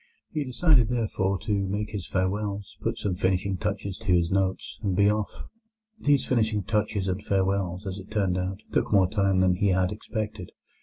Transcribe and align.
He 0.31 0.43
decided, 0.43 0.89
therefore, 0.89 1.37
to 1.41 1.53
make 1.53 1.91
his 1.91 2.07
farewells, 2.07 2.75
put 2.81 2.97
some 2.97 3.13
finishing 3.13 3.55
touches 3.57 3.99
to 3.99 4.07
his 4.13 4.31
notes, 4.31 4.79
and 4.81 4.95
be 4.95 5.11
off. 5.11 5.43
These 5.99 6.25
finishing 6.25 6.63
touches 6.63 7.07
and 7.07 7.23
farewells, 7.23 7.85
as 7.85 7.99
it 7.99 8.09
turned 8.09 8.35
out, 8.35 8.61
took 8.71 8.91
more 8.91 9.07
time 9.07 9.41
than 9.41 9.57
he 9.57 9.67
had 9.67 9.91
expected. 9.91 10.53